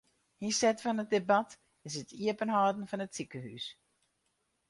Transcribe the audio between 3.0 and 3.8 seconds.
it sikehús.